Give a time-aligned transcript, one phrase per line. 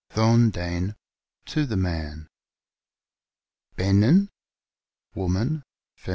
[0.15, 0.95] dho'n den,
[1.45, 2.27] to the man.
[3.77, 4.29] Benen,
[5.13, 5.63] woman,
[5.95, 6.09] fern.